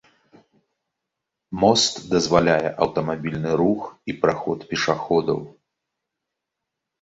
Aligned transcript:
Мост 1.63 1.95
дазваляе 2.13 2.69
аўтамабільны 2.85 3.51
рух 3.61 3.81
і 4.13 4.17
праход 4.25 4.59
пешаходаў. 4.73 5.39